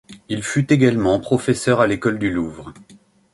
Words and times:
Il 0.29 0.41
fut 0.41 0.73
également 0.73 1.19
professeur 1.19 1.79
à 1.79 1.85
l'École 1.85 2.17
du 2.17 2.31
Louvre. 2.31 2.73